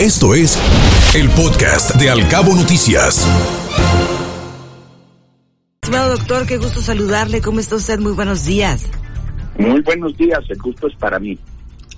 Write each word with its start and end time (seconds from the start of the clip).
Esto 0.00 0.34
es 0.34 0.58
el 1.14 1.26
podcast 1.30 1.96
de 1.96 2.10
Alcabo 2.10 2.54
Noticias. 2.54 3.26
Estimado 5.80 6.10
doctor, 6.18 6.46
qué 6.46 6.58
gusto 6.58 6.82
saludarle. 6.82 7.40
¿Cómo 7.40 7.60
está 7.60 7.76
usted? 7.76 7.98
Muy 7.98 8.12
buenos 8.12 8.44
días. 8.44 8.90
Muy 9.58 9.80
buenos 9.80 10.14
días, 10.18 10.40
el 10.50 10.58
gusto 10.58 10.88
es 10.88 10.94
para 10.96 11.18
mí. 11.18 11.38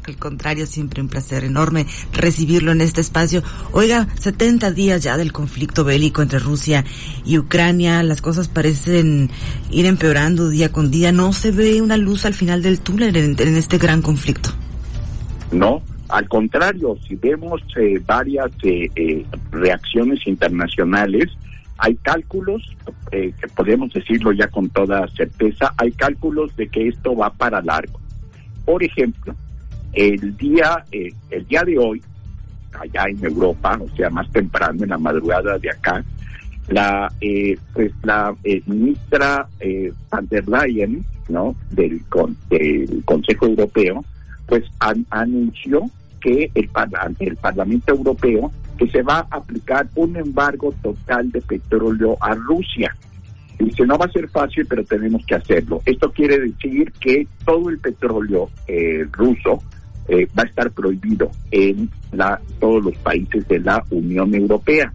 Al 0.06 0.16
contrario, 0.16 0.64
siempre 0.66 1.02
un 1.02 1.08
placer 1.08 1.42
enorme 1.42 1.86
recibirlo 2.12 2.70
en 2.70 2.82
este 2.82 3.00
espacio. 3.00 3.42
Oiga, 3.72 4.06
70 4.20 4.70
días 4.70 5.02
ya 5.02 5.16
del 5.16 5.32
conflicto 5.32 5.82
bélico 5.82 6.22
entre 6.22 6.38
Rusia 6.38 6.84
y 7.24 7.36
Ucrania, 7.36 8.04
las 8.04 8.22
cosas 8.22 8.46
parecen 8.46 9.28
ir 9.72 9.86
empeorando 9.86 10.50
día 10.50 10.70
con 10.70 10.92
día. 10.92 11.10
¿No 11.10 11.32
se 11.32 11.50
ve 11.50 11.82
una 11.82 11.96
luz 11.96 12.26
al 12.26 12.34
final 12.34 12.62
del 12.62 12.78
túnel 12.78 13.16
en, 13.16 13.34
en 13.36 13.56
este 13.56 13.76
gran 13.76 14.02
conflicto? 14.02 14.50
No, 15.50 15.82
al 16.08 16.28
contrario, 16.28 16.96
si 17.06 17.16
vemos 17.16 17.62
eh, 17.76 18.00
varias 18.06 18.50
eh, 18.62 18.90
eh, 18.96 19.26
reacciones 19.50 20.26
internacionales, 20.26 21.26
hay 21.76 21.94
cálculos, 21.96 22.76
que 23.10 23.32
podemos 23.54 23.92
decirlo 23.92 24.32
ya 24.32 24.48
con 24.48 24.68
toda 24.68 25.06
certeza, 25.08 25.72
hay 25.76 25.92
cálculos 25.92 26.56
de 26.56 26.66
que 26.68 26.88
esto 26.88 27.14
va 27.14 27.30
para 27.30 27.62
largo. 27.62 28.00
Por 28.64 28.82
ejemplo, 28.82 29.32
el 29.92 30.36
día, 30.36 30.84
el 30.90 31.46
día 31.46 31.62
de 31.62 31.78
hoy, 31.78 32.02
allá 32.72 33.04
en 33.08 33.24
Europa, 33.24 33.78
o 33.80 33.88
sea, 33.96 34.10
más 34.10 34.28
temprano, 34.32 34.82
en 34.82 34.90
la 34.90 34.98
madrugada 34.98 35.56
de 35.58 35.70
acá, 35.70 36.04
la 36.68 37.12
pues 37.72 37.92
la 38.02 38.34
ministra 38.66 39.46
van 40.10 40.26
der 40.28 40.48
Leyen, 40.48 41.04
¿no? 41.28 41.54
Del, 41.70 42.02
del 42.50 43.02
Consejo 43.04 43.46
Europeo, 43.46 44.04
pues 44.48 44.64
anunció 45.10 45.82
que 46.20 46.50
el, 46.54 46.68
el 47.20 47.36
Parlamento 47.36 47.94
Europeo 47.94 48.50
que 48.78 48.88
se 48.88 49.02
va 49.02 49.26
a 49.30 49.36
aplicar 49.36 49.88
un 49.96 50.16
embargo 50.16 50.72
total 50.82 51.30
de 51.30 51.40
petróleo 51.42 52.16
a 52.20 52.34
Rusia. 52.34 52.94
Dice, 53.58 53.84
no 53.84 53.98
va 53.98 54.06
a 54.06 54.12
ser 54.12 54.28
fácil, 54.28 54.64
pero 54.66 54.84
tenemos 54.84 55.26
que 55.26 55.34
hacerlo. 55.34 55.82
Esto 55.84 56.12
quiere 56.12 56.38
decir 56.38 56.92
que 57.00 57.26
todo 57.44 57.68
el 57.70 57.78
petróleo 57.78 58.48
eh, 58.68 59.04
ruso 59.10 59.60
eh, 60.06 60.28
va 60.38 60.44
a 60.44 60.46
estar 60.46 60.70
prohibido 60.70 61.30
en 61.50 61.90
la, 62.12 62.40
todos 62.60 62.84
los 62.84 62.96
países 62.98 63.46
de 63.48 63.58
la 63.58 63.84
Unión 63.90 64.32
Europea. 64.32 64.92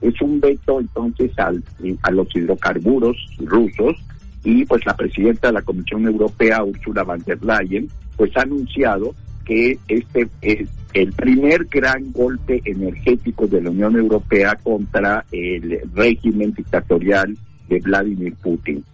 Es 0.00 0.20
un 0.22 0.38
veto 0.38 0.80
entonces 0.80 1.36
al, 1.38 1.62
a 2.02 2.10
los 2.12 2.28
hidrocarburos 2.36 3.16
rusos 3.40 3.96
y 4.44 4.64
pues 4.64 4.86
la 4.86 4.94
presidenta 4.94 5.48
de 5.48 5.54
la 5.54 5.62
Comisión 5.62 6.06
Europea, 6.06 6.62
Ursula 6.62 7.02
von 7.02 7.22
der 7.26 7.42
Leyen, 7.42 7.88
pues 8.16 8.36
ha 8.36 8.42
anunciado 8.42 9.14
que 9.44 9.78
este 9.88 10.28
es 10.42 10.68
el 10.94 11.12
primer 11.12 11.64
gran 11.66 12.12
golpe 12.12 12.62
energético 12.64 13.46
de 13.46 13.60
la 13.60 13.70
Unión 13.70 13.96
Europea 13.96 14.56
contra 14.62 15.24
el 15.32 15.80
régimen 15.94 16.52
dictatorial 16.52 17.36
de 17.68 17.80
Vladimir 17.80 18.34
Putin. 18.36 18.84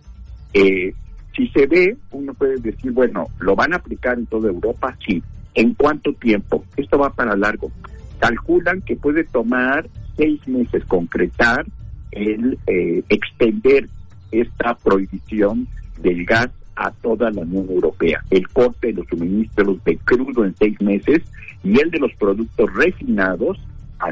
Eh, 0.55 0.93
si 1.37 1.49
se 1.49 1.67
ve, 1.67 1.97
uno 2.11 2.35
puede 2.35 2.57
decir, 2.57 2.91
bueno, 2.93 3.29
¿lo 3.39 3.55
van 3.55 3.73
a 3.73 3.77
aplicar 3.77 4.19
en 4.19 4.27
toda 4.27 4.49
Europa? 4.49 4.97
Sí. 5.07 5.23
¿En 5.55 5.75
cuánto 5.75 6.13
tiempo? 6.15 6.65
Esto 6.77 6.99
va 6.99 7.11
para 7.11 7.37
largo. 7.37 7.71
Calculan 8.19 8.81
que 8.83 8.97
puede 8.97 9.25
tomar 9.25 9.89
seis 10.17 10.41
meses 10.49 10.85
concretar 10.87 11.67
el 12.13 12.59
eh, 12.67 13.03
extender 13.09 13.89
esta 14.33 14.75
prohibición 14.75 15.69
del 16.03 16.25
gas 16.25 16.51
a 16.77 16.91
toda 16.91 17.31
la 17.31 17.43
Unión 17.43 17.69
Europea. 17.71 18.23
El 18.31 18.49
corte 18.49 18.89
de 18.89 18.93
los 18.95 19.07
suministros 19.09 19.83
de 19.85 19.97
crudo 19.99 20.45
en 20.45 20.55
seis 20.57 20.81
meses 20.81 21.23
y 21.63 21.79
el 21.81 21.91
de 21.91 21.99
los 21.99 22.13
productos 22.15 22.73
refinados 22.75 23.59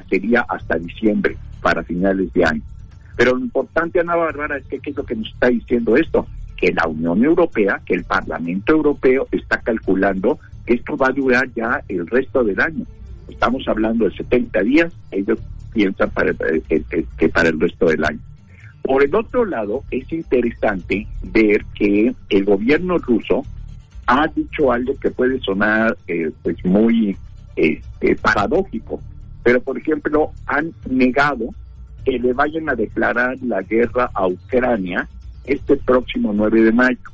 sería 0.08 0.44
hasta 0.48 0.78
diciembre, 0.78 1.36
para 1.62 1.82
finales 1.82 2.32
de 2.32 2.44
año. 2.44 2.62
Pero 3.16 3.34
lo 3.34 3.40
importante, 3.40 4.00
Ana 4.00 4.14
Bárbara, 4.14 4.58
es 4.58 4.66
que 4.66 4.78
qué 4.78 4.90
es 4.90 4.96
lo 4.96 5.04
que 5.04 5.16
nos 5.16 5.28
está 5.28 5.48
diciendo 5.48 5.96
esto, 5.96 6.26
que 6.56 6.72
la 6.72 6.86
Unión 6.86 7.24
Europea, 7.24 7.80
que 7.84 7.94
el 7.94 8.04
Parlamento 8.04 8.72
Europeo 8.72 9.26
está 9.32 9.60
calculando 9.60 10.38
que 10.66 10.74
esto 10.74 10.96
va 10.96 11.08
a 11.08 11.12
durar 11.12 11.48
ya 11.54 11.82
el 11.88 12.06
resto 12.06 12.44
del 12.44 12.60
año. 12.60 12.84
Estamos 13.28 13.66
hablando 13.66 14.04
de 14.04 14.16
70 14.16 14.60
días, 14.62 14.92
ellos 15.10 15.38
piensan 15.72 16.10
para, 16.10 16.30
eh, 16.30 16.82
que 17.16 17.28
para 17.28 17.48
el 17.48 17.58
resto 17.58 17.86
del 17.86 18.04
año. 18.04 18.20
Por 18.88 19.04
el 19.04 19.14
otro 19.14 19.44
lado, 19.44 19.84
es 19.90 20.10
interesante 20.10 21.06
ver 21.22 21.62
que 21.74 22.14
el 22.30 22.44
gobierno 22.46 22.96
ruso 22.96 23.42
ha 24.06 24.26
dicho 24.28 24.72
algo 24.72 24.98
que 24.98 25.10
puede 25.10 25.38
sonar 25.40 25.94
eh, 26.06 26.30
pues 26.42 26.56
muy 26.64 27.14
este, 27.54 28.16
paradójico, 28.16 28.98
pero 29.42 29.60
por 29.60 29.76
ejemplo 29.76 30.30
han 30.46 30.72
negado 30.88 31.50
que 32.02 32.18
le 32.18 32.32
vayan 32.32 32.70
a 32.70 32.74
declarar 32.76 33.36
la 33.42 33.60
guerra 33.60 34.10
a 34.14 34.26
Ucrania 34.26 35.06
este 35.44 35.76
próximo 35.76 36.32
9 36.32 36.62
de 36.62 36.72
mayo. 36.72 37.10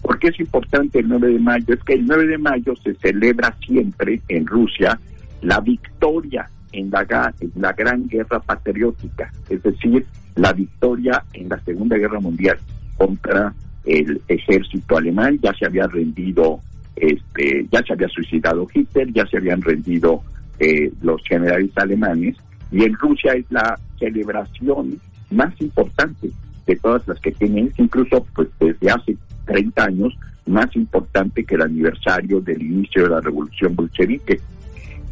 ¿Por 0.00 0.18
qué 0.18 0.28
es 0.28 0.40
importante 0.40 1.00
el 1.00 1.10
9 1.10 1.28
de 1.28 1.38
mayo? 1.38 1.74
Es 1.74 1.84
que 1.84 1.92
el 1.92 2.06
9 2.06 2.26
de 2.26 2.38
mayo 2.38 2.74
se 2.82 2.94
celebra 2.94 3.54
siempre 3.66 4.22
en 4.28 4.46
Rusia 4.46 4.98
la 5.42 5.60
victoria 5.60 6.48
en 6.72 6.90
la, 6.90 7.34
en 7.38 7.52
la 7.56 7.74
gran 7.74 8.08
guerra 8.08 8.40
patriótica, 8.40 9.30
es 9.50 9.62
decir, 9.62 10.06
la 10.36 10.52
victoria 10.52 11.24
en 11.32 11.48
la 11.48 11.60
Segunda 11.60 11.96
Guerra 11.96 12.20
Mundial 12.20 12.58
contra 12.96 13.54
el 13.84 14.20
ejército 14.28 14.96
alemán, 14.96 15.38
ya 15.42 15.52
se 15.54 15.66
había 15.66 15.86
rendido, 15.86 16.60
este, 16.96 17.66
ya 17.70 17.82
se 17.82 17.92
había 17.92 18.08
suicidado 18.08 18.66
Hitler, 18.72 19.12
ya 19.12 19.26
se 19.26 19.38
habían 19.38 19.60
rendido 19.60 20.22
eh, 20.58 20.92
los 21.02 21.22
generales 21.24 21.70
alemanes, 21.76 22.36
y 22.70 22.84
en 22.84 22.94
Rusia 22.94 23.32
es 23.32 23.44
la 23.50 23.78
celebración 23.98 25.00
más 25.30 25.52
importante 25.60 26.30
de 26.66 26.76
todas 26.76 27.06
las 27.08 27.18
que 27.20 27.32
tienen, 27.32 27.72
incluso 27.76 28.24
pues 28.34 28.48
desde 28.60 28.90
hace 28.90 29.16
30 29.46 29.84
años, 29.84 30.16
más 30.46 30.74
importante 30.76 31.44
que 31.44 31.54
el 31.54 31.62
aniversario 31.62 32.40
del 32.40 32.62
inicio 32.62 33.04
de 33.04 33.10
la 33.10 33.20
revolución 33.20 33.74
bolchevique. 33.76 34.40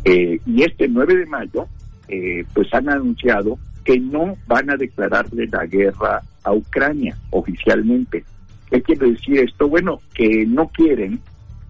Eh, 0.05 0.41
y 0.47 0.63
este 0.63 0.89
9 0.89 1.17
de 1.17 1.27
mayo, 1.27 1.67
eh, 2.09 2.45
pues 2.53 2.73
han 2.75 2.89
anunciado 2.89 3.59
que 3.85 3.99
no 3.99 4.37
van 4.47 4.71
a 4.71 4.77
declararle 4.77 5.47
la 5.47 5.67
guerra 5.67 6.23
a 6.45 6.53
Ucrania 6.53 7.17
oficialmente. 7.31 8.25
¿Qué 8.71 8.83
quiere 8.83 9.13
decir 9.13 9.41
esto? 9.41 9.69
Bueno, 9.69 10.01
que 10.15 10.47
no 10.47 10.69
quieren 10.69 11.21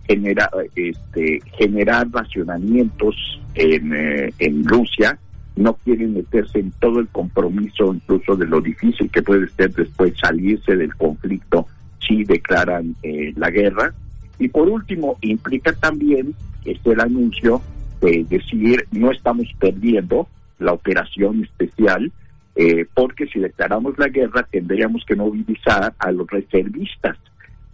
generar, 0.07 0.51
este, 0.75 1.41
generar 1.57 2.09
racionamientos 2.11 3.17
en, 3.55 3.95
eh, 3.95 4.33
en 4.39 4.65
Rusia, 4.65 5.19
no 5.57 5.75
quieren 5.75 6.15
meterse 6.15 6.59
en 6.59 6.73
todo 6.73 7.01
el 7.01 7.09
compromiso, 7.09 7.95
incluso 7.95 8.37
de 8.37 8.47
lo 8.47 8.61
difícil 8.61 9.11
que 9.11 9.23
puede 9.23 9.49
ser 9.51 9.73
después 9.75 10.15
salirse 10.19 10.77
del 10.77 10.95
conflicto 10.97 11.67
si 12.07 12.25
declaran 12.25 12.97
eh, 13.03 13.33
la 13.37 13.51
guerra. 13.51 13.93
Y 14.39 14.49
por 14.49 14.69
último, 14.69 15.17
implica 15.21 15.73
también, 15.73 16.35
este 16.65 16.93
el 16.93 17.01
anuncio, 17.01 17.63
de 18.01 18.25
decir, 18.29 18.87
no 18.93 19.11
estamos 19.11 19.47
perdiendo, 19.59 20.27
la 20.61 20.73
operación 20.73 21.43
especial, 21.43 22.13
eh, 22.55 22.87
porque 22.95 23.27
si 23.27 23.41
declaramos 23.41 23.99
la 23.99 24.09
guerra 24.09 24.47
tendríamos 24.51 25.05
que 25.05 25.17
movilizar 25.17 25.95
a 25.99 26.13
los 26.13 26.27
reservistas 26.29 27.17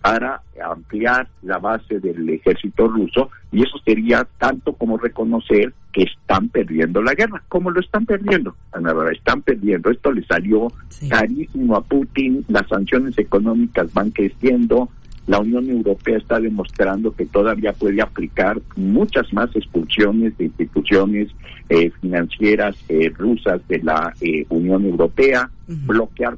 para 0.01 0.41
ampliar 0.65 1.29
la 1.43 1.59
base 1.59 1.99
del 1.99 2.29
ejército 2.29 2.87
ruso 2.87 3.31
y 3.51 3.63
eso 3.63 3.77
sería 3.85 4.27
tanto 4.39 4.73
como 4.75 4.99
reconocer 4.99 5.73
que 5.93 6.03
están 6.03 6.49
perdiendo 6.49 7.03
la 7.03 7.15
guerra, 7.15 7.43
como 7.49 7.71
lo 7.71 7.81
están 7.81 8.07
perdiendo, 8.07 8.55
están 9.11 9.43
perdiendo. 9.43 9.91
Esto 9.91 10.13
le 10.13 10.25
salió 10.27 10.69
carísimo 11.09 11.77
a 11.77 11.81
Putin, 11.83 12.45
las 12.49 12.69
sanciones 12.69 13.19
económicas 13.19 13.93
van 13.95 14.11
creciendo, 14.11 14.91
la 15.27 15.41
Unión 15.41 15.69
Europea 15.69 16.19
está 16.19 16.39
demostrando 16.39 17.13
que 17.13 17.27
todavía 17.27 17.73
puede 17.73 18.01
aplicar 18.01 18.61
muchas 18.77 19.33
más 19.33 19.55
expulsiones 19.57 20.37
de 20.39 20.45
instituciones 20.45 21.29
eh, 21.69 21.91
financieras 22.01 22.77
eh, 22.89 23.11
rusas 23.17 23.61
de 23.69 23.83
la 23.83 24.15
eh, 24.21 24.47
Unión 24.49 24.85
Europea, 24.85 25.51
bloquear 25.67 26.37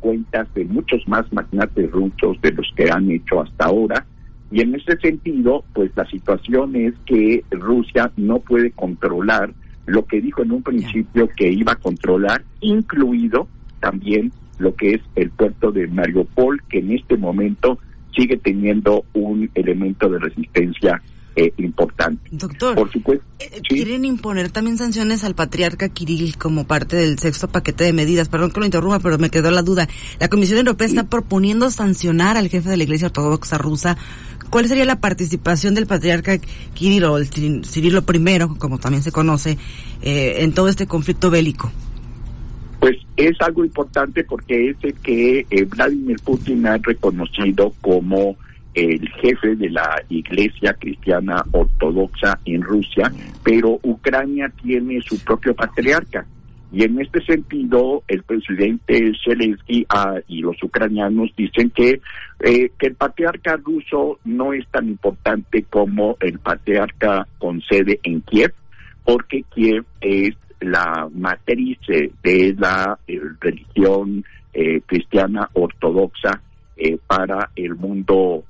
cuentas 0.00 0.48
de 0.54 0.64
muchos 0.64 1.06
más 1.06 1.30
magnates 1.32 1.90
rusos 1.90 2.40
de 2.40 2.52
los 2.52 2.66
que 2.74 2.90
han 2.90 3.10
hecho 3.10 3.42
hasta 3.42 3.66
ahora. 3.66 4.06
Y 4.50 4.60
en 4.60 4.74
ese 4.74 4.96
sentido, 4.98 5.64
pues 5.74 5.90
la 5.94 6.06
situación 6.06 6.76
es 6.76 6.94
que 7.04 7.42
Rusia 7.50 8.10
no 8.16 8.38
puede 8.38 8.70
controlar 8.70 9.52
lo 9.86 10.06
que 10.06 10.20
dijo 10.20 10.42
en 10.42 10.52
un 10.52 10.62
principio 10.62 11.28
que 11.36 11.50
iba 11.50 11.72
a 11.72 11.76
controlar, 11.76 12.44
incluido 12.60 13.48
también 13.80 14.32
lo 14.58 14.74
que 14.74 14.94
es 14.94 15.00
el 15.16 15.30
puerto 15.30 15.72
de 15.72 15.88
Mariupol, 15.88 16.62
que 16.68 16.78
en 16.78 16.92
este 16.92 17.16
momento 17.16 17.78
sigue 18.14 18.36
teniendo 18.36 19.04
un 19.14 19.50
elemento 19.54 20.08
de 20.08 20.18
resistencia 20.18 21.02
eh, 21.34 21.52
importante. 21.56 22.28
Doctor, 22.30 22.74
por 22.74 22.92
supuesto, 22.92 23.24
eh, 23.38 23.62
quieren 23.66 24.04
imponer 24.04 24.50
también 24.50 24.76
sanciones 24.76 25.24
al 25.24 25.34
patriarca 25.34 25.88
Kirill 25.88 26.36
como 26.36 26.66
parte 26.66 26.96
del 26.96 27.18
sexto 27.18 27.48
paquete 27.48 27.84
de 27.84 27.94
medidas. 27.94 28.28
Perdón 28.28 28.50
que 28.50 28.60
lo 28.60 28.66
interrumpa, 28.66 28.98
pero 28.98 29.16
me 29.16 29.30
quedó 29.30 29.50
la 29.50 29.62
duda. 29.62 29.88
La 30.20 30.28
Comisión 30.28 30.58
Europea 30.58 30.86
está 30.86 31.04
proponiendo 31.04 31.70
sancionar 31.70 32.36
al 32.36 32.48
jefe 32.48 32.68
de 32.68 32.76
la 32.76 32.82
Iglesia 32.82 33.06
Ortodoxa 33.06 33.56
rusa. 33.56 33.96
¿Cuál 34.50 34.68
sería 34.68 34.84
la 34.84 35.00
participación 35.00 35.74
del 35.74 35.86
patriarca 35.86 36.36
Kirill 36.74 37.04
o 37.04 37.16
el 37.16 37.28
Cirilo 37.64 38.04
I, 38.12 38.58
como 38.58 38.78
también 38.78 39.02
se 39.02 39.10
conoce, 39.10 39.56
eh, 40.02 40.34
en 40.40 40.52
todo 40.52 40.68
este 40.68 40.86
conflicto 40.86 41.30
bélico? 41.30 41.72
Pues 42.82 42.96
es 43.16 43.40
algo 43.40 43.64
importante 43.64 44.24
porque 44.24 44.70
es 44.70 44.76
el 44.82 44.94
que 44.94 45.46
eh, 45.48 45.64
Vladimir 45.66 46.16
Putin 46.24 46.66
ha 46.66 46.78
reconocido 46.78 47.72
como 47.80 48.36
el 48.74 49.08
jefe 49.20 49.54
de 49.54 49.70
la 49.70 50.02
Iglesia 50.08 50.74
Cristiana 50.74 51.44
Ortodoxa 51.52 52.40
en 52.44 52.60
Rusia, 52.60 53.12
pero 53.44 53.78
Ucrania 53.84 54.50
tiene 54.60 55.00
su 55.00 55.16
propio 55.22 55.54
patriarca. 55.54 56.26
Y 56.72 56.82
en 56.82 57.00
este 57.00 57.24
sentido, 57.24 58.02
el 58.08 58.24
presidente 58.24 59.12
Zelensky 59.24 59.86
ah, 59.88 60.16
y 60.26 60.40
los 60.40 60.60
ucranianos 60.60 61.30
dicen 61.36 61.70
que, 61.70 62.00
eh, 62.40 62.72
que 62.76 62.86
el 62.88 62.96
patriarca 62.96 63.58
ruso 63.58 64.18
no 64.24 64.52
es 64.54 64.66
tan 64.72 64.88
importante 64.88 65.62
como 65.70 66.16
el 66.18 66.40
patriarca 66.40 67.28
con 67.38 67.62
sede 67.62 68.00
en 68.02 68.22
Kiev, 68.22 68.52
porque 69.04 69.44
Kiev 69.54 69.84
es 70.00 70.34
la 70.62 71.08
matriz 71.12 71.78
de 71.88 72.54
la 72.58 72.98
eh, 73.06 73.20
religión 73.40 74.24
eh, 74.52 74.80
cristiana 74.86 75.48
ortodoxa 75.54 76.40
eh, 76.76 76.98
para 77.06 77.50
el 77.56 77.74
mundo 77.74 78.44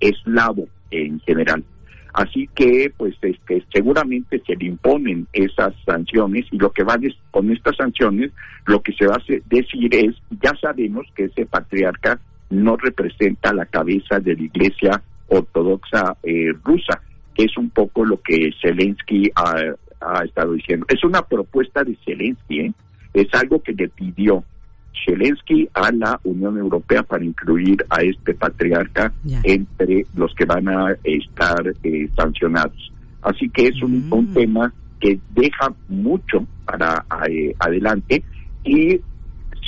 eslavo 0.00 0.66
en 0.90 1.20
general. 1.20 1.62
Así 2.12 2.48
que, 2.54 2.92
pues, 2.96 3.14
este, 3.22 3.62
seguramente 3.72 4.42
se 4.44 4.56
le 4.56 4.66
imponen 4.66 5.28
esas 5.32 5.74
sanciones 5.84 6.46
y 6.50 6.58
lo 6.58 6.72
que 6.72 6.82
va 6.82 6.98
con 7.30 7.52
estas 7.52 7.76
sanciones, 7.76 8.32
lo 8.66 8.82
que 8.82 8.92
se 8.94 9.06
va 9.06 9.16
a 9.16 9.32
decir 9.46 9.94
es, 9.94 10.16
ya 10.42 10.52
sabemos 10.60 11.06
que 11.14 11.24
ese 11.24 11.46
patriarca 11.46 12.18
no 12.48 12.76
representa 12.76 13.52
la 13.52 13.66
cabeza 13.66 14.18
de 14.18 14.34
la 14.34 14.42
Iglesia 14.42 15.02
Ortodoxa 15.28 16.16
rusa, 16.64 17.00
que 17.34 17.44
es 17.44 17.56
un 17.56 17.70
poco 17.70 18.04
lo 18.04 18.20
que 18.20 18.50
Zelensky 18.60 19.30
ha, 19.36 19.54
ha 20.00 20.24
estado 20.24 20.52
diciendo. 20.52 20.86
Es 20.88 21.04
una 21.04 21.22
propuesta 21.22 21.84
de 21.84 21.96
Zelensky, 22.04 22.60
¿eh? 22.60 22.72
es 23.14 23.32
algo 23.34 23.62
que 23.62 23.72
le 23.72 23.88
pidió 23.88 24.44
Zelensky 25.04 25.68
a 25.74 25.90
la 25.92 26.20
Unión 26.24 26.58
Europea 26.58 27.02
para 27.02 27.24
incluir 27.24 27.84
a 27.88 28.02
este 28.02 28.34
patriarca 28.34 29.12
entre 29.44 30.06
los 30.14 30.34
que 30.34 30.44
van 30.44 30.68
a 30.68 30.96
estar 31.04 31.72
eh, 31.82 32.08
sancionados. 32.16 32.92
Así 33.22 33.48
que 33.50 33.68
es 33.68 33.82
un, 33.82 34.08
mm. 34.08 34.34
tema 34.34 34.72
que 34.98 35.18
deja 35.34 35.72
mucho 35.88 36.46
para 36.64 37.04
eh, 37.28 37.54
adelante 37.58 38.22
y 38.64 39.00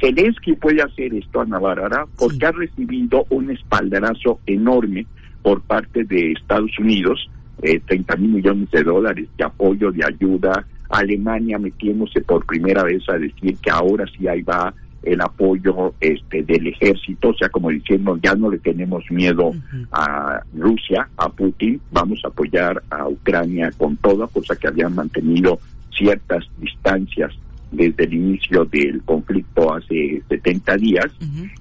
Zelensky 0.00 0.54
puede 0.54 0.82
hacer 0.82 1.14
esto 1.14 1.40
a 1.40 1.46
Navarra 1.46 2.06
porque 2.18 2.44
ha 2.44 2.52
recibido 2.52 3.24
un 3.30 3.50
espaldarazo 3.50 4.40
enorme 4.46 5.06
por 5.42 5.62
parte 5.62 6.04
de 6.04 6.32
Estados 6.32 6.78
Unidos 6.78 7.30
eh, 7.62 7.80
30 7.86 8.16
mil 8.16 8.32
millones 8.32 8.70
de 8.70 8.82
dólares 8.82 9.28
de 9.36 9.44
apoyo, 9.44 9.90
de 9.92 10.04
ayuda. 10.04 10.66
Alemania 10.88 11.58
metiéndose 11.58 12.20
por 12.20 12.44
primera 12.44 12.82
vez 12.82 13.02
a 13.08 13.16
decir 13.16 13.56
que 13.56 13.70
ahora 13.70 14.04
sí 14.14 14.28
ahí 14.28 14.42
va 14.42 14.74
el 15.02 15.20
apoyo 15.20 15.94
este 16.00 16.42
del 16.42 16.68
ejército, 16.68 17.30
o 17.30 17.34
sea, 17.34 17.48
como 17.48 17.70
diciendo, 17.70 18.18
ya 18.22 18.34
no 18.34 18.50
le 18.50 18.58
tenemos 18.58 19.04
miedo 19.10 19.52
a 19.90 20.40
Rusia, 20.56 21.08
a 21.16 21.28
Putin, 21.28 21.80
vamos 21.90 22.20
a 22.24 22.28
apoyar 22.28 22.82
a 22.90 23.08
Ucrania 23.08 23.70
con 23.76 23.96
todo, 23.96 24.28
cosa 24.28 24.54
que 24.54 24.68
habían 24.68 24.94
mantenido 24.94 25.58
ciertas 25.96 26.44
distancias 26.58 27.32
desde 27.70 28.04
el 28.04 28.14
inicio 28.14 28.64
del 28.66 29.02
conflicto 29.02 29.74
hace 29.74 30.22
70 30.28 30.76
días, 30.76 31.06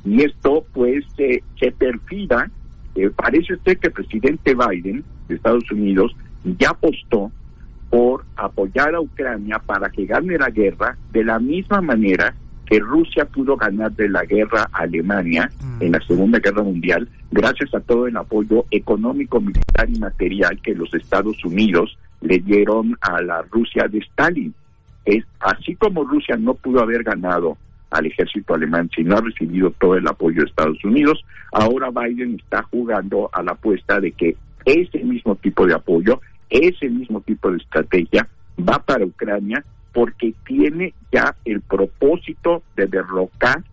y 0.06 0.22
esto 0.22 0.66
pues 0.74 1.04
se 1.16 1.72
perfila. 1.72 2.50
Eh, 2.94 3.10
parece 3.16 3.54
usted 3.54 3.78
que 3.78 3.88
el 3.88 3.94
presidente 3.94 4.54
Biden 4.54 5.04
de 5.32 5.38
Estados 5.38 5.72
Unidos 5.72 6.16
ya 6.44 6.70
apostó 6.70 7.32
por 7.90 8.24
apoyar 8.36 8.96
a 8.96 9.02
Ucrania 9.02 9.60
para 9.60 9.90
que 9.90 10.06
gane 10.06 10.38
la 10.38 10.50
guerra 10.50 10.98
de 11.12 11.24
la 11.24 11.40
misma 11.40 11.82
manera 11.82 12.34
que 12.66 12.80
Rusia 12.80 13.26
pudo 13.26 13.58
ganar 13.58 13.92
de 13.92 14.08
la 14.08 14.24
guerra 14.24 14.68
a 14.72 14.84
Alemania 14.84 15.52
mm. 15.62 15.82
en 15.84 15.92
la 15.92 16.00
Segunda 16.08 16.40
Guerra 16.40 16.64
Mundial 16.64 17.10
gracias 17.30 17.74
a 17.76 17.82
todo 17.82 18.08
el 18.08 18.16
apoyo 18.16 18.66
económico, 18.72 19.42
militar 19.42 19.90
y 19.90 20.00
material 20.00 20.62
que 20.62 20.74
los 20.74 20.94
Estados 20.94 21.44
Unidos 21.44 21.98
le 22.22 22.40
dieron 22.40 22.98
a 23.02 23.22
la 23.22 23.42
Rusia 23.52 23.88
de 23.90 24.00
Stalin. 24.00 24.54
Es 25.04 25.26
así 25.42 25.76
como 25.76 26.04
Rusia 26.06 26.38
no 26.38 26.54
pudo 26.54 26.82
haber 26.82 27.04
ganado 27.04 27.58
al 27.90 28.06
ejército 28.06 28.54
alemán 28.54 28.90
si 28.96 29.04
no 29.04 29.18
ha 29.18 29.22
recibido 29.22 29.72
todo 29.72 29.96
el 29.96 30.08
apoyo 30.08 30.42
de 30.42 30.48
Estados 30.48 30.82
Unidos. 30.86 31.24
Ahora 31.52 31.90
Biden 31.90 32.36
está 32.36 32.64
jugando 32.64 33.30
a 33.34 33.44
la 33.44 33.52
apuesta 33.52 34.00
de 34.00 34.14
que 34.14 34.38
ese 34.66 35.04
mismo 35.04 35.36
tipo 35.36 35.66
de 35.66 35.74
apoyo, 35.74 36.22
ese 36.50 36.90
mismo 36.90 37.22
tipo 37.22 37.52
de 37.52 37.58
estrategia 37.58 38.28
va 38.60 38.80
para 38.80 39.06
Ucrania 39.06 39.64
porque 39.94 40.34
tiene 40.46 40.94
ya 41.12 41.36
el 41.46 41.62
propósito 41.62 42.64
de 42.76 42.88
derrocar 42.88 43.64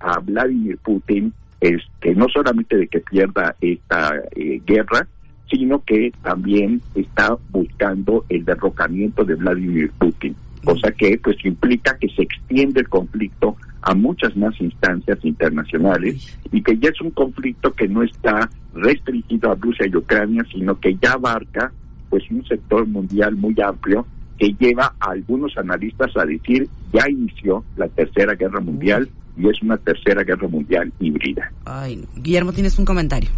a 0.00 0.18
Vladimir 0.20 0.78
Putin, 0.78 1.32
este, 1.60 2.14
no 2.14 2.28
solamente 2.28 2.76
de 2.76 2.88
que 2.88 3.00
pierda 3.00 3.54
esta 3.60 4.12
eh, 4.34 4.60
guerra, 4.64 5.06
sino 5.50 5.82
que 5.84 6.12
también 6.22 6.80
está 6.94 7.36
buscando 7.50 8.24
el 8.28 8.44
derrocamiento 8.44 9.24
de 9.24 9.34
Vladimir 9.34 9.90
Putin, 9.98 10.36
cosa 10.64 10.90
que 10.92 11.18
pues 11.18 11.36
implica 11.44 11.96
que 11.98 12.08
se 12.08 12.22
extiende 12.22 12.80
el 12.80 12.88
conflicto 12.88 13.56
a 13.82 13.94
muchas 13.94 14.36
más 14.36 14.60
instancias 14.60 15.18
internacionales 15.24 16.38
y 16.52 16.62
que 16.62 16.76
ya 16.78 16.90
es 16.90 17.00
un 17.00 17.10
conflicto 17.10 17.72
que 17.72 17.88
no 17.88 18.02
está 18.02 18.50
restringido 18.74 19.50
a 19.50 19.54
Rusia 19.54 19.86
y 19.86 19.96
Ucrania, 19.96 20.44
sino 20.52 20.78
que 20.78 20.96
ya 21.00 21.12
abarca 21.12 21.72
pues 22.10 22.24
un 22.30 22.44
sector 22.46 22.86
mundial 22.86 23.36
muy 23.36 23.54
amplio 23.60 24.06
que 24.38 24.54
lleva 24.58 24.94
a 25.00 25.10
algunos 25.10 25.56
analistas 25.56 26.16
a 26.16 26.24
decir 26.24 26.68
ya 26.92 27.08
inició 27.08 27.64
la 27.76 27.88
tercera 27.88 28.34
guerra 28.34 28.60
mundial 28.60 29.08
y 29.36 29.48
es 29.48 29.62
una 29.62 29.76
tercera 29.76 30.22
guerra 30.22 30.48
mundial 30.48 30.92
híbrida. 31.00 31.52
Ay, 31.64 32.04
Guillermo, 32.16 32.52
tienes 32.52 32.78
un 32.78 32.84
comentario 32.84 33.30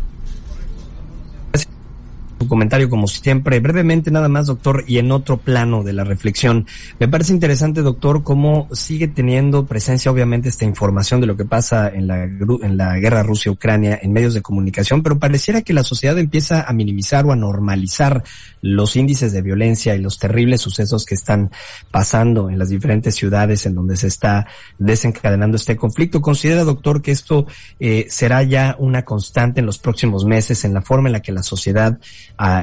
su 2.41 2.49
comentario 2.49 2.89
como 2.89 3.07
siempre. 3.07 3.61
Brevemente 3.61 4.11
nada 4.11 4.29
más, 4.29 4.47
doctor, 4.47 4.85
y 4.87 4.97
en 4.97 5.13
otro 5.13 5.37
plano 5.37 5.83
de 5.83 5.93
la 5.93 6.05
reflexión. 6.05 6.67
Me 6.99 7.07
parece 7.07 7.35
interesante, 7.35 7.83
doctor, 7.83 8.23
cómo 8.23 8.67
sigue 8.73 9.09
teniendo 9.09 9.67
presencia 9.67 10.11
obviamente 10.11 10.49
esta 10.49 10.65
información 10.65 11.21
de 11.21 11.27
lo 11.27 11.37
que 11.37 11.45
pasa 11.45 11.89
en 11.89 12.07
la, 12.07 12.25
en 12.25 12.77
la 12.79 12.99
guerra 12.99 13.23
Rusia-Ucrania 13.23 13.99
en 14.01 14.13
medios 14.13 14.33
de 14.33 14.41
comunicación, 14.41 15.03
pero 15.03 15.19
pareciera 15.19 15.61
que 15.61 15.75
la 15.75 15.83
sociedad 15.83 16.19
empieza 16.19 16.63
a 16.63 16.73
minimizar 16.73 17.27
o 17.27 17.33
a 17.33 17.37
normalizar 17.37 18.25
los 18.63 18.97
índices 18.97 19.33
de 19.33 19.43
violencia 19.43 19.95
y 19.95 20.01
los 20.01 20.19
terribles 20.19 20.63
sucesos 20.63 21.05
que 21.05 21.17
están 21.17 21.51
pasando 21.91 22.49
en 22.49 22.59
las 22.59 22.71
diferentes 22.71 23.15
ciudades 23.15 23.67
en 23.67 23.75
donde 23.75 23.99
se 23.99 24.07
está 24.07 24.47
desencadenando 24.79 25.57
este 25.57 25.77
conflicto. 25.77 26.23
¿Considera, 26.23 26.65
doctor, 26.65 27.03
que 27.03 27.11
esto 27.11 27.47
eh, 27.79 28.07
será 28.09 28.43
ya 28.43 28.77
una 28.79 29.05
constante 29.05 29.61
en 29.61 29.67
los 29.67 29.79
próximos 29.79 30.25
meses 30.25 30.65
en 30.65 30.73
la 30.73 30.81
forma 30.81 31.11
en 31.11 31.13
la 31.13 31.21
que 31.21 31.33
la 31.33 31.43
sociedad 31.43 31.99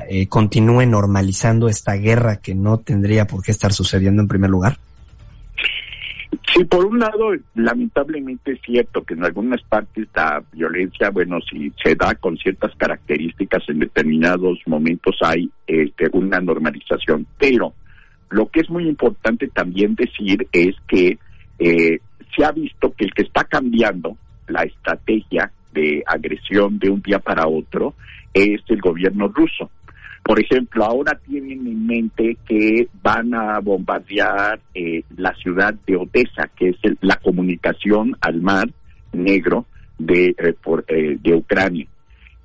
eh, 0.10 0.28
continúe 0.28 0.86
normalizando 0.86 1.68
esta 1.68 1.94
guerra 1.94 2.38
que 2.38 2.56
no 2.56 2.80
tendría 2.80 3.28
por 3.28 3.44
qué 3.44 3.52
estar 3.52 3.74
sucediendo 3.74 4.22
en 4.22 4.28
primer 4.28 4.50
lugar? 4.50 4.78
Sí, 6.54 6.64
por 6.66 6.86
un 6.86 7.00
lado, 7.00 7.32
lamentablemente 7.56 8.54
es 8.54 8.62
cierto 8.62 9.04
que 9.04 9.14
en 9.14 9.24
algunas 9.24 9.62
partes 9.64 10.08
la 10.16 10.44
violencia, 10.52 11.10
bueno, 11.10 11.40
si 11.42 11.72
se 11.84 11.96
da 11.96 12.16
con 12.16 12.38
ciertas 12.38 12.74
características 12.76 13.64
en 13.68 13.80
determinados 13.80 14.60
momentos 14.66 15.18
hay 15.22 15.50
este, 15.68 16.10
una 16.14 16.40
normalización, 16.40 17.28
pero 17.38 17.74
lo 18.30 18.50
que 18.50 18.62
es 18.62 18.70
muy 18.70 18.88
importante 18.88 19.48
también 19.50 19.96
decir 19.96 20.48
es 20.52 20.76
que 20.88 21.18
eh, 21.60 22.00
se 22.36 22.46
ha 22.46 22.52
visto 22.52 22.94
que 22.94 23.06
el 23.06 23.14
que 23.14 23.24
está 23.24 23.44
cambiando 23.44 24.18
la 24.48 24.64
estrategia 24.64 25.52
de 25.78 26.04
agresión 26.06 26.80
de 26.80 26.90
un 26.90 27.02
día 27.02 27.20
para 27.20 27.48
otro 27.48 27.94
es 28.34 28.62
el 28.68 28.82
gobierno 28.82 29.28
ruso. 29.28 29.70
Por 30.24 30.42
ejemplo, 30.42 30.84
ahora 30.84 31.18
tienen 31.26 31.66
en 31.68 31.86
mente 31.86 32.38
que 32.48 32.88
van 33.02 33.34
a 33.34 33.60
bombardear 33.60 34.60
eh, 34.74 35.04
la 35.16 35.34
ciudad 35.36 35.74
de 35.86 35.96
Odessa, 35.96 36.50
que 36.56 36.70
es 36.70 36.78
la 37.02 37.16
comunicación 37.18 38.16
al 38.20 38.42
mar 38.42 38.68
negro 39.14 39.66
de, 39.98 40.36
eh, 40.38 40.56
eh, 40.88 41.18
de 41.22 41.36
Ucrania. 41.36 41.88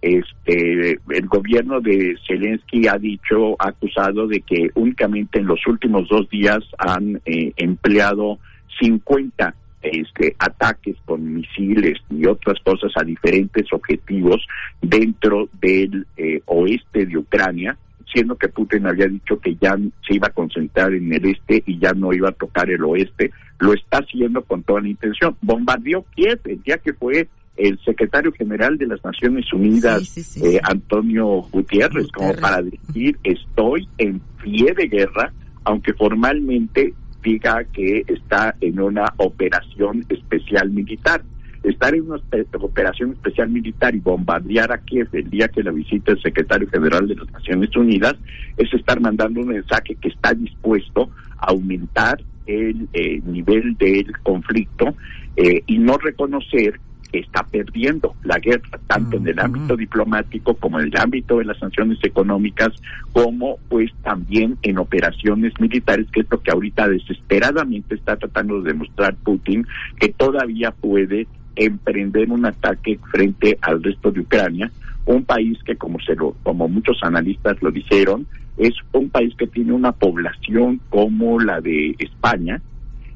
Este, 0.01 0.99
el 1.11 1.27
gobierno 1.27 1.81
de 1.81 2.17
Zelensky 2.27 2.87
ha 2.87 2.99
dicho, 2.99 3.57
ha 3.59 3.69
acusado 3.69 4.27
de 4.27 4.41
que 4.41 4.69
únicamente 4.75 5.39
en 5.39 5.47
los 5.47 5.61
últimos 5.67 6.09
dos 6.09 6.29
días 6.29 6.61
han 6.77 7.21
empleado 7.25 8.39
50 8.81 9.55
este, 9.83 10.35
ataques 10.39 10.97
con 11.05 11.35
misiles 11.35 11.99
y 12.11 12.27
otras 12.27 12.59
cosas 12.65 12.93
a 12.97 13.05
diferentes 13.05 13.67
objetivos 13.73 14.47
dentro 14.81 15.49
del 15.61 16.07
eh, 16.17 16.41
oeste 16.47 17.07
de 17.07 17.19
Ucrania, 17.19 17.77
siendo 18.13 18.37
que 18.37 18.49
Putin 18.49 18.87
había 18.87 19.07
dicho 19.07 19.39
que 19.39 19.57
ya 19.61 19.77
se 20.07 20.15
iba 20.15 20.29
a 20.29 20.33
concentrar 20.33 20.93
en 20.93 21.13
el 21.13 21.25
este 21.27 21.63
y 21.67 21.79
ya 21.79 21.93
no 21.93 22.13
iba 22.13 22.29
a 22.29 22.33
tocar 22.33 22.71
el 22.71 22.85
oeste, 22.85 23.31
lo 23.59 23.73
está 23.73 23.99
haciendo 23.99 24.43
con 24.43 24.63
toda 24.63 24.81
la 24.81 24.89
intención. 24.89 25.37
Bombardeó 25.41 26.05
Kiev 26.15 26.41
el 26.45 26.63
día 26.63 26.79
que 26.79 26.93
fue 26.93 27.29
el 27.57 27.79
secretario 27.85 28.33
general 28.33 28.79
de 28.79 28.87
las 28.87 29.05
Naciones 29.05 29.53
Unidas, 29.53 30.37
eh, 30.43 30.61
Antonio 30.63 31.43
Gutiérrez, 31.51 32.09
como 32.13 32.35
para 32.35 32.63
decir 32.63 33.19
estoy 33.23 33.89
en 33.99 34.21
pie 34.43 34.73
de 34.75 34.89
guerra, 34.89 35.33
aunque 35.65 35.93
formalmente 35.93 36.95
diga 37.23 37.65
que 37.73 38.05
está 38.09 38.55
en 38.61 38.81
una 38.81 39.13
operación 39.17 40.05
especial 40.09 40.71
militar. 40.71 41.23
Estar 41.63 41.95
en 41.95 42.11
una 42.11 42.21
operación 42.61 43.13
especial 43.13 43.49
militar 43.49 43.95
y 43.95 44.01
bombardear 44.01 44.73
a 44.73 44.79
Kiev 44.79 45.09
el 45.13 45.31
día 45.31 45.47
que 45.47 45.63
la 45.63 45.71
visita 45.71 46.11
el 46.11 46.21
secretario 46.21 46.69
general 46.69 47.07
de 47.07 47.15
las 47.15 47.31
Naciones 47.31 47.75
Unidas 47.77 48.17
es 48.57 48.73
estar 48.75 49.01
mandando 49.01 49.41
un 49.41 49.49
mensaje 49.49 49.95
que 49.95 50.09
está 50.09 50.35
dispuesto 50.35 51.11
a 51.39 51.51
aumentar 51.51 52.21
el 52.47 52.89
eh, 52.93 53.21
nivel 53.25 53.77
del 53.77 54.13
conflicto 54.25 54.97
eh, 55.37 55.63
y 55.67 55.79
no 55.79 55.97
reconocer 55.99 56.81
está 57.13 57.43
perdiendo 57.45 58.15
la 58.25 58.39
guerra, 58.39 58.81
tanto 58.87 59.19
en 59.19 59.29
el 59.29 59.39
ámbito 59.39 59.77
diplomático 59.77 60.55
como 60.55 60.81
en 60.81 60.87
el 60.87 60.97
ámbito 60.97 61.39
de 61.39 61.45
las 61.45 61.59
sanciones 61.59 61.99
económicas, 62.03 62.73
como 63.13 63.59
pues 63.69 63.91
también 64.03 64.57
en 64.63 64.79
operaciones 64.79 65.53
militares, 65.61 66.07
que 66.13 66.21
es 66.21 66.27
lo 66.31 66.41
que 66.41 66.51
ahorita 66.51 66.89
desesperadamente 66.89 67.95
está 67.95 68.17
tratando 68.17 68.61
de 68.61 68.73
demostrar 68.73 69.15
Putin, 69.17 69.67
que 70.01 70.09
todavía 70.09 70.71
puede 70.71 71.27
emprender 71.55 72.31
un 72.31 72.47
ataque 72.47 72.99
frente 73.11 73.59
al 73.61 73.83
resto 73.83 74.11
de 74.11 74.21
Ucrania, 74.21 74.71
un 75.05 75.25
país 75.25 75.59
que 75.65 75.77
como 75.77 76.01
se 76.01 76.15
lo, 76.15 76.35
como 76.43 76.69
muchos 76.69 76.99
analistas 77.03 77.61
lo 77.63 77.71
dijeron, 77.71 78.27
es 78.57 78.75
un 78.93 79.11
país 79.11 79.35
que 79.37 79.47
tiene 79.47 79.73
una 79.73 79.93
población 79.93 80.81
como 80.89 81.41
la 81.41 81.61
de 81.61 81.95
España 81.99 82.61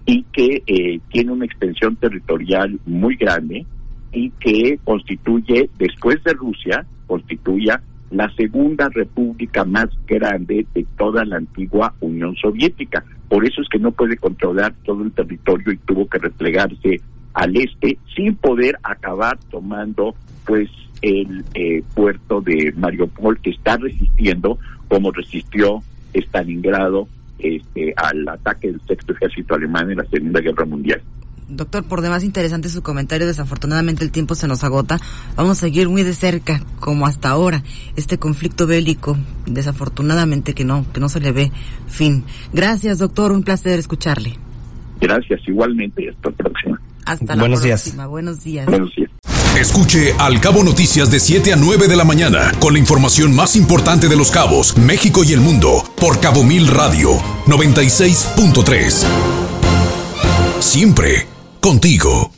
y 0.04 0.22
que 0.32 0.62
eh, 0.66 1.00
tiene 1.10 1.32
una 1.32 1.44
extensión 1.44 1.96
territorial 1.96 2.78
muy 2.86 3.16
grande 3.16 3.66
y 4.16 4.30
que 4.40 4.78
constituye, 4.82 5.68
después 5.78 6.24
de 6.24 6.32
Rusia, 6.32 6.86
constituya 7.06 7.82
la 8.10 8.32
segunda 8.34 8.88
república 8.88 9.66
más 9.66 9.88
grande 10.06 10.66
de 10.74 10.86
toda 10.96 11.22
la 11.26 11.36
antigua 11.36 11.92
Unión 12.00 12.34
Soviética. 12.36 13.04
Por 13.28 13.44
eso 13.44 13.60
es 13.60 13.68
que 13.68 13.78
no 13.78 13.90
puede 13.92 14.16
controlar 14.16 14.74
todo 14.84 15.02
el 15.02 15.12
territorio 15.12 15.70
y 15.70 15.76
tuvo 15.78 16.08
que 16.08 16.16
replegarse 16.16 17.00
al 17.34 17.56
este 17.56 17.98
sin 18.14 18.36
poder 18.36 18.78
acabar 18.82 19.38
tomando 19.50 20.14
pues 20.46 20.70
el 21.02 21.44
eh, 21.52 21.82
puerto 21.94 22.40
de 22.40 22.72
Mariupol 22.74 23.38
que 23.40 23.50
está 23.50 23.76
resistiendo 23.76 24.58
como 24.88 25.12
resistió 25.12 25.82
Stalingrado 26.14 27.06
este, 27.38 27.92
al 27.98 28.26
ataque 28.26 28.68
del 28.68 28.80
sexto 28.80 29.12
ejército 29.12 29.56
alemán 29.56 29.90
en 29.90 29.98
la 29.98 30.06
Segunda 30.06 30.40
Guerra 30.40 30.64
Mundial. 30.64 31.02
Doctor, 31.48 31.84
por 31.84 32.00
demás 32.00 32.24
interesante 32.24 32.68
su 32.68 32.82
comentario. 32.82 33.26
Desafortunadamente 33.26 34.02
el 34.04 34.10
tiempo 34.10 34.34
se 34.34 34.48
nos 34.48 34.64
agota. 34.64 34.98
Vamos 35.36 35.58
a 35.58 35.60
seguir 35.60 35.88
muy 35.88 36.02
de 36.02 36.12
cerca, 36.12 36.60
como 36.80 37.06
hasta 37.06 37.30
ahora, 37.30 37.62
este 37.94 38.18
conflicto 38.18 38.66
bélico. 38.66 39.16
Desafortunadamente 39.46 40.54
que 40.54 40.64
no, 40.64 40.84
que 40.92 40.98
no 41.00 41.08
se 41.08 41.20
le 41.20 41.30
ve 41.32 41.52
fin. 41.86 42.24
Gracias, 42.52 42.98
doctor. 42.98 43.30
Un 43.30 43.44
placer 43.44 43.78
escucharle. 43.78 44.36
Gracias, 45.00 45.40
igualmente. 45.46 46.08
Hasta 46.10 46.30
la 46.30 46.36
próxima. 46.36 46.80
Hasta 47.04 47.36
la 47.36 47.42
Buenos 47.42 47.60
próxima. 47.60 47.94
Días. 47.94 48.08
Buenos 48.08 48.42
días. 48.42 48.66
Buenos 48.66 48.94
días. 48.96 49.10
Escuche 49.56 50.12
Al 50.18 50.40
Cabo 50.40 50.62
Noticias 50.64 51.10
de 51.10 51.18
7 51.20 51.52
a 51.52 51.56
9 51.56 51.88
de 51.88 51.96
la 51.96 52.04
mañana 52.04 52.52
con 52.58 52.74
la 52.74 52.78
información 52.78 53.34
más 53.34 53.56
importante 53.56 54.06
de 54.08 54.16
los 54.16 54.30
cabos, 54.30 54.76
México 54.76 55.24
y 55.24 55.32
el 55.32 55.40
mundo 55.40 55.82
por 55.98 56.20
Cabo 56.20 56.44
Mil 56.44 56.66
Radio 56.66 57.12
96.3. 57.46 59.06
Siempre 60.60 61.26
contigo. 61.66 62.35